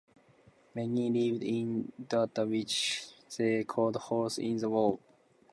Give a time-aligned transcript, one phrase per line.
[0.73, 3.03] Many lived in dugouts, which
[3.37, 4.99] they called holes in the wall.